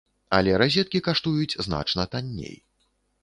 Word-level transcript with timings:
Але 0.37 0.53
разеткі 0.61 1.01
каштуюць 1.07 1.59
значна 1.67 2.05
танней. 2.15 2.57